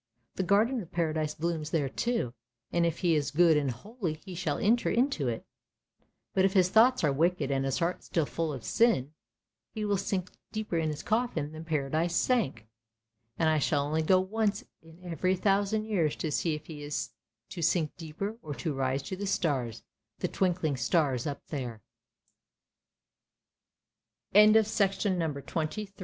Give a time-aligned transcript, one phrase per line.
[0.33, 2.33] The Garden of Paradise blooms there too,
[2.71, 5.45] and if he is good and holy he shall enter into it;
[6.33, 9.13] but if his thoughts are wicked and his heart still full of sin,
[9.75, 12.65] he will sink deeper in his coffin than Paradise sank,
[13.37, 17.11] and I shall only go once in every thousand years to see if he is
[17.49, 19.83] to sink deeper or to rise to the stars,
[20.17, 21.83] the twinkling stars up there,"
[24.33, 25.43] LITTLE TUK NOW there
[25.77, 25.91] was